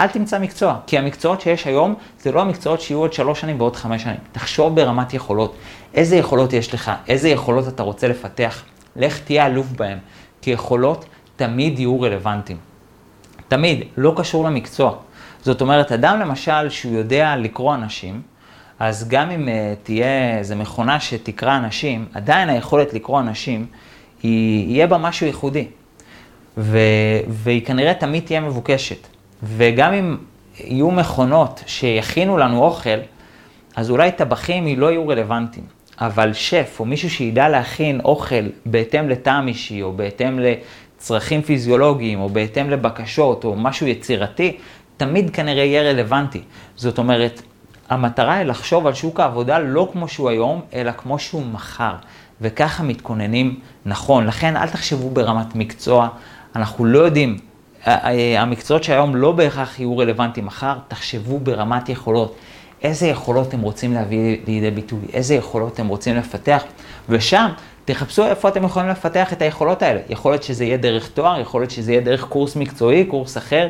[0.00, 3.76] אל תמצא מקצוע, כי המקצועות שיש היום זה לא המקצועות שיהיו עוד שלוש שנים ועוד
[3.76, 4.16] חמש שנים.
[4.32, 5.56] תחשוב ברמת יכולות,
[5.94, 8.62] איזה יכולות יש לך, איזה יכולות אתה רוצה לפתח,
[8.96, 9.98] לך תהיה אלוף בהם,
[10.42, 11.04] כי יכולות
[11.36, 12.58] תמיד יהיו רלוונטיים.
[13.48, 14.94] תמיד, לא קשור למקצוע.
[15.42, 18.22] זאת אומרת, אדם למשל שהוא יודע לקרוא אנשים,
[18.78, 19.50] אז גם אם uh,
[19.82, 23.66] תהיה איזו מכונה שתקרא אנשים, עדיין היכולת לקרוא אנשים,
[24.22, 25.66] היא, יהיה בה משהו ייחודי.
[26.58, 26.78] ו,
[27.28, 29.06] והיא כנראה תמיד תהיה מבוקשת.
[29.42, 30.16] וגם אם
[30.60, 32.98] יהיו מכונות שיכינו לנו אוכל,
[33.76, 35.66] אז אולי טבחים לא יהיו רלוונטיים.
[36.00, 42.28] אבל שף או מישהו שידע להכין אוכל בהתאם לטעם אישי, או בהתאם לצרכים פיזיולוגיים, או
[42.28, 44.56] בהתאם לבקשות, או משהו יצירתי,
[44.96, 46.40] תמיד כנראה יהיה רלוונטי.
[46.76, 47.42] זאת אומרת,
[47.88, 51.94] המטרה היא לחשוב על שוק העבודה לא כמו שהוא היום, אלא כמו שהוא מחר.
[52.40, 54.26] וככה מתכוננים נכון.
[54.26, 56.08] לכן אל תחשבו ברמת מקצוע,
[56.56, 57.38] אנחנו לא יודעים,
[58.38, 62.36] המקצועות שהיום לא בהכרח יהיו רלוונטיים מחר, תחשבו ברמת יכולות.
[62.82, 66.62] איזה יכולות אתם רוצים להביא לידי ביטוי, איזה יכולות אתם רוצים לפתח,
[67.08, 67.48] ושם
[67.84, 70.00] תחפשו איפה אתם יכולים לפתח את היכולות האלה.
[70.08, 73.68] יכול להיות שזה יהיה דרך תואר, יכול להיות שזה יהיה דרך קורס מקצועי, קורס אחר.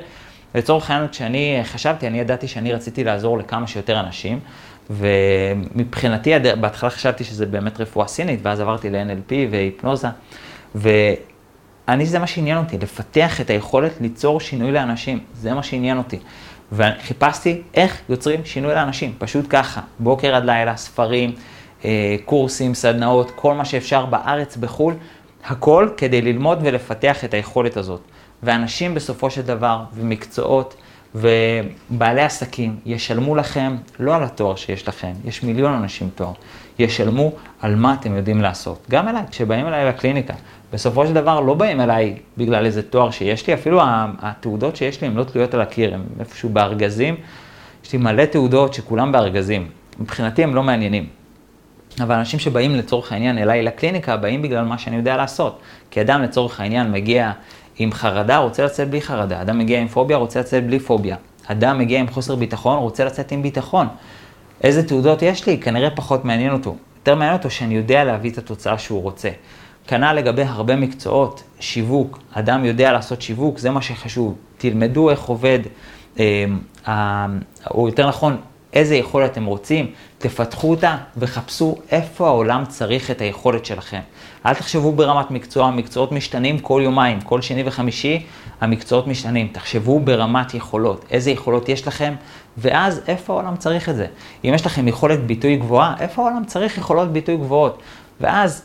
[0.54, 4.40] לצורך העניין, כשאני חשבתי, אני ידעתי שאני רציתי לעזור לכמה שיותר אנשים,
[4.90, 10.08] ומבחינתי, בהתחלה חשבתי שזה באמת רפואה סינית, ואז עברתי ל-NLP והיפנוזה,
[10.74, 16.18] ואני, זה מה שעניין אותי, לפתח את היכולת ליצור שינוי לאנשים, זה מה שעניין אותי.
[16.72, 21.32] וחיפשתי איך יוצרים שינוי לאנשים, פשוט ככה, בוקר עד לילה, ספרים,
[21.84, 24.94] אה, קורסים, סדנאות, כל מה שאפשר בארץ, בחו"ל,
[25.44, 28.00] הכל כדי ללמוד ולפתח את היכולת הזאת.
[28.42, 30.74] ואנשים בסופו של דבר, ומקצועות,
[31.14, 36.32] ובעלי עסקים ישלמו לכם לא על התואר שיש לכם, יש מיליון אנשים תואר,
[36.78, 38.86] ישלמו על מה אתם יודעים לעשות.
[38.90, 40.34] גם אליי, כשבאים אליי לקליניקה,
[40.72, 43.80] בסופו של דבר לא באים אליי בגלל איזה תואר שיש לי, אפילו
[44.20, 47.16] התעודות שיש לי הן לא תלויות על הקיר, הן איפשהו בארגזים.
[47.84, 49.68] יש לי מלא תעודות שכולם בארגזים.
[50.00, 51.06] מבחינתי הם לא מעניינים.
[52.02, 55.60] אבל אנשים שבאים לצורך העניין אליי לקליניקה, באים בגלל מה שאני יודע לעשות.
[55.90, 57.32] כי אדם לצורך העניין מגיע
[57.78, 59.42] עם חרדה, רוצה לצאת בלי חרדה.
[59.42, 61.16] אדם מגיע עם פוביה, רוצה לצאת בלי פוביה.
[61.46, 63.86] אדם מגיע עם חוסר ביטחון, רוצה לצאת עם ביטחון.
[64.62, 65.58] איזה תעודות יש לי?
[65.58, 66.76] כנראה פחות מעניין אותו.
[66.98, 69.28] יותר מעניין אותו שאני יודע להביא את התוצאה שהוא רוצה.
[69.86, 74.34] כנ"ל לגבי הרבה מקצועות, שיווק, אדם יודע לעשות שיווק, זה מה שחשוב.
[74.58, 75.58] תלמדו איך עובד,
[76.18, 76.44] אה,
[77.70, 78.36] או יותר נכון,
[78.78, 84.00] איזה יכולת אתם רוצים, תפתחו אותה וחפשו איפה העולם צריך את היכולת שלכם.
[84.46, 88.26] אל תחשבו ברמת מקצוע, המקצועות משתנים כל יומיים, כל שני וחמישי
[88.60, 89.48] המקצועות משתנים.
[89.52, 92.14] תחשבו ברמת יכולות, איזה יכולות יש לכם,
[92.58, 94.06] ואז איפה העולם צריך את זה.
[94.44, 97.82] אם יש לכם יכולת ביטוי גבוהה, איפה העולם צריך יכולות ביטוי גבוהות.
[98.20, 98.62] ואז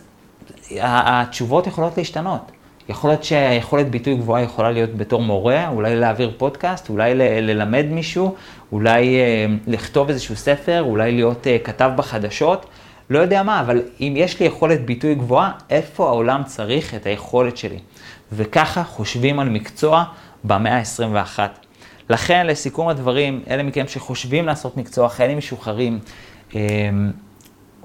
[0.80, 2.52] התשובות יכולות להשתנות.
[2.90, 7.86] יכול להיות שהיכולת ביטוי גבוהה יכולה להיות בתור מורה, אולי להעביר פודקאסט, אולי ל- ללמד
[7.90, 8.36] מישהו,
[8.72, 12.66] אולי אה, לכתוב איזשהו ספר, אולי להיות אה, כתב בחדשות,
[13.10, 17.58] לא יודע מה, אבל אם יש לי יכולת ביטוי גבוהה, איפה העולם צריך את היכולת
[17.58, 17.80] שלי?
[18.32, 20.04] וככה חושבים על מקצוע
[20.44, 21.40] במאה ה-21.
[22.10, 26.00] לכן, לסיכום הדברים, אלה מכם שחושבים לעשות מקצוע, חיילים משוחררים,
[26.56, 26.62] אה,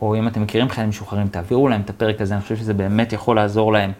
[0.02, 3.12] או אם אתם מכירים חיילים משוחררים, תעבירו להם את הפרק הזה, אני חושב שזה באמת
[3.12, 3.92] יכול לעזור להם.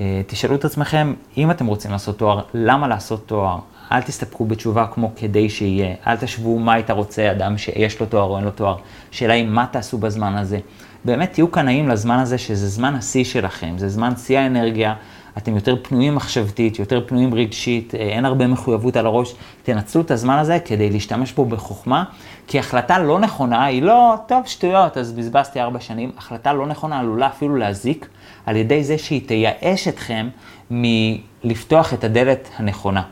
[0.00, 3.58] אה, תשאלו את עצמכם, אם אתם רוצים לעשות תואר, למה לעשות תואר?
[3.92, 5.94] אל תסתפקו בתשובה כמו כדי שיהיה.
[6.06, 8.76] אל תשוו מה היית רוצה, אדם שיש לו תואר או אין לו תואר.
[9.10, 10.58] שאלה היא, מה תעשו בזמן הזה?
[11.04, 14.94] באמת תהיו קנאים לזמן הזה, שזה זמן השיא שלכם, זה זמן שיא האנרגיה.
[15.38, 19.34] אתם יותר פנויים מחשבתית, יותר פנויים רגשית, אה, אין הרבה מחויבות על הראש.
[19.62, 22.04] תנצלו את הזמן הזה כדי להשתמש בו בחוכמה,
[22.50, 26.10] כי החלטה לא נכונה היא לא, טוב, שטויות, אז בזבזתי ארבע שנים.
[26.18, 28.08] החלטה לא נכונה עלולה אפילו להזיק
[28.46, 30.28] על ידי זה שהיא תייאש אתכם
[30.70, 33.02] מלפתוח את הדלת הנכונה.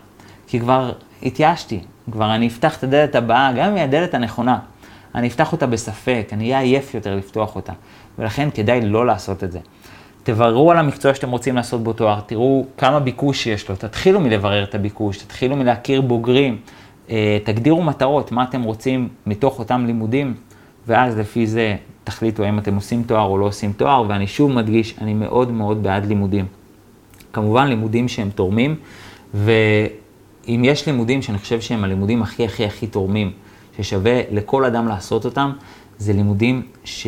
[0.46, 1.81] כי כבר התייאשתי,
[2.12, 4.59] כבר אני אפתח את הדלת הבאה, גם אם היא הדלת הנכונה.
[5.14, 7.72] אני אפתח אותה בספק, אני אהיה עייף יותר לפתוח אותה.
[8.18, 9.59] ולכן כדאי לא לעשות את זה.
[10.22, 14.64] תבררו על המקצוע שאתם רוצים לעשות בו תואר, תראו כמה ביקוש יש לו, תתחילו מלברר
[14.64, 16.59] את הביקוש, תתחילו מלהכיר בוגרים,
[17.44, 20.35] תגדירו מטרות, מה אתם רוצים מתוך אותם לימודים,
[20.87, 24.94] ואז לפי זה תחליטו האם אתם עושים תואר או לא עושים תואר, ואני שוב מדגיש,
[25.01, 26.47] אני מאוד מאוד בעד לימודים.
[27.33, 28.77] כמובן לימודים שהם תורמים,
[29.35, 33.33] ואם יש לימודים שאני חושב שהם הלימודים הכי הכי הכי תורמים,
[33.77, 35.53] ששווה לכל אדם לעשות אותם,
[35.99, 37.07] זה לימודים ש...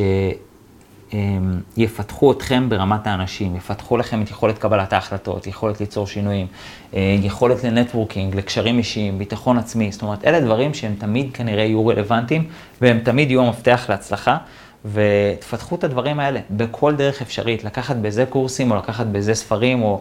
[1.76, 6.46] יפתחו אתכם ברמת האנשים, יפתחו לכם את יכולת קבלת ההחלטות, יכולת ליצור שינויים,
[6.94, 11.86] אה, יכולת לנטוורקינג, לקשרים אישיים, ביטחון עצמי, זאת אומרת, אלה דברים שהם תמיד כנראה יהיו
[11.86, 12.44] רלוונטיים,
[12.80, 14.36] והם תמיד יהיו המפתח להצלחה,
[14.84, 20.00] ותפתחו את הדברים האלה בכל דרך אפשרית, לקחת בזה קורסים, או לקחת בזה ספרים, או,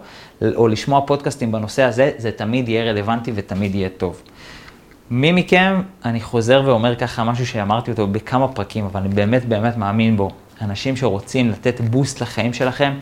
[0.56, 4.22] או לשמוע פודקאסטים בנושא הזה, זה תמיד יהיה רלוונטי ותמיד יהיה טוב.
[5.12, 9.78] מי מכם, אני חוזר ואומר ככה משהו שאמרתי אותו בכמה פרקים, אבל אני באמת באמת
[9.78, 10.32] מאמין בו.
[10.62, 12.94] אנשים שרוצים לתת בוסט לחיים שלכם,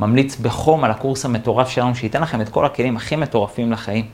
[0.00, 4.04] ממליץ בחום על הקורס המטורף שלנו, שייתן לכם את כל הכלים הכי מטורפים לחיים,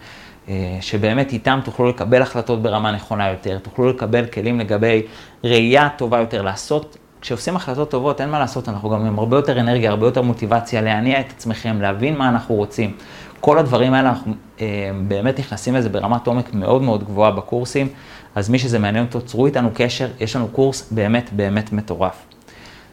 [0.49, 5.03] אה, שבאמת איתם תוכלו לקבל החלטות ברמה נכונה יותר, תוכלו לקבל כלים לגבי
[5.45, 9.61] ראייה טובה יותר, לעשות, כשעושים החלטות טובות אין מה לעשות, אנחנו גם עם הרבה יותר
[9.61, 12.97] אנרגיה, הרבה יותר מוטיבציה, להניע את עצמכם, להבין מה אנחנו רוצים.
[13.41, 17.89] כל הדברים האלה, אנחנו אה, באמת נכנסים לזה ברמת עומק מאוד מאוד גבוהה בקורסים,
[18.35, 22.38] אז מי שזה מעניין אותו, צרו איתנו קשר, יש לנו קורס באמת באמת מטורף.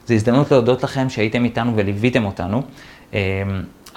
[0.08, 2.62] זו הזדמנות להודות לכם שהייתם איתנו וליוויתם אותנו.
[3.14, 3.20] אמ,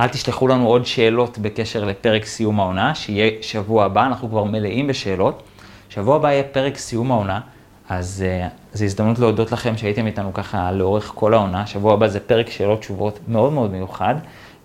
[0.00, 4.86] אל תשלחו לנו עוד שאלות בקשר לפרק סיום העונה, שיהיה שבוע הבא, אנחנו כבר מלאים
[4.86, 5.42] בשאלות.
[5.88, 7.40] שבוע הבא יהיה פרק סיום העונה,
[7.88, 11.66] אז uh, זו הזדמנות להודות לכם שהייתם איתנו ככה לאורך כל העונה.
[11.66, 14.14] שבוע הבא זה פרק שאלות תשובות מאוד מאוד מיוחד,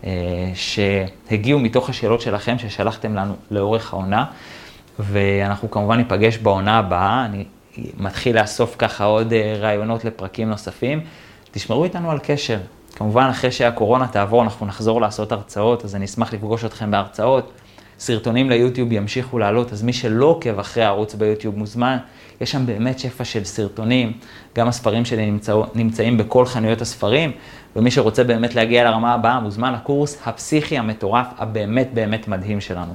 [0.02, 0.06] uh,
[0.54, 4.26] שהגיעו מתוך השאלות שלכם ששלחתם לנו לאורך העונה,
[5.00, 7.26] ואנחנו כמובן ניפגש בעונה הבאה.
[7.26, 7.44] אני
[7.98, 11.02] מתחיל לאסוף ככה עוד uh, רעיונות לפרקים נוספים.
[11.54, 12.60] תשמרו איתנו על קשר.
[12.96, 17.52] כמובן, אחרי שהקורונה תעבור, אנחנו נחזור לעשות הרצאות, אז אני אשמח לפגוש אתכם בהרצאות.
[18.00, 21.98] סרטונים ליוטיוב ימשיכו לעלות, אז מי שלא עוקב אחרי הערוץ ביוטיוב מוזמן.
[22.42, 24.14] יש שם באמת שפע של סרטונים,
[24.56, 27.32] גם הספרים שלי נמצא, נמצאים בכל חנויות הספרים,
[27.76, 32.94] ומי שרוצה באמת להגיע לרמה הבאה מוזמן לקורס הפסיכי המטורף, הבאמת באמת מדהים שלנו.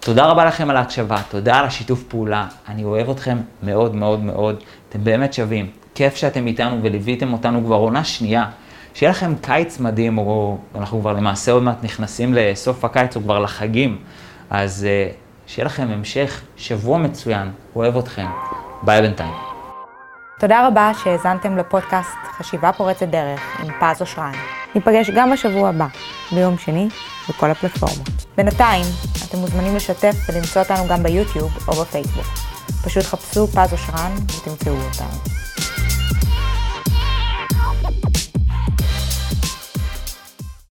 [0.00, 4.62] תודה רבה לכם על ההקשבה, תודה על השיתוף פעולה, אני אוהב אתכם מאוד מאוד מאוד,
[4.88, 5.83] אתם באמת שווים.
[5.94, 8.44] כיף שאתם איתנו וליוויתם אותנו כבר עונה שנייה.
[8.94, 13.38] שיהיה לכם קיץ מדהים, או אנחנו כבר למעשה עוד מעט נכנסים לסוף הקיץ או כבר
[13.38, 13.98] לחגים.
[14.50, 18.26] אז uh, שיהיה לכם המשך שבוע מצוין, אוהב אתכם.
[18.82, 19.34] ביי בינתיים.
[20.38, 24.32] תודה רבה שהאזנתם לפודקאסט חשיבה פורצת דרך עם פז אושרן.
[24.74, 25.86] ניפגש גם בשבוע הבא,
[26.32, 26.88] ביום שני,
[27.28, 28.08] בכל הפלטפורמות.
[28.36, 28.84] בינתיים,
[29.28, 32.26] אתם מוזמנים לשתף ולמצוא אותנו גם ביוטיוב או בפייסבוק.
[32.84, 35.43] פשוט חפשו פז אושרן ותמצאו אותנו.